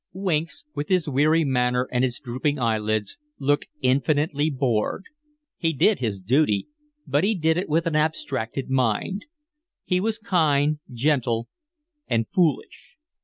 [0.13, 5.03] Winks, with his weary manner and his drooping eyelids, looked infinitely bored.
[5.57, 6.65] He did his duty,
[7.05, 9.25] but he did it with an abstracted mind.
[9.85, 11.49] He was kind, gentle,
[12.07, 12.97] and foolish.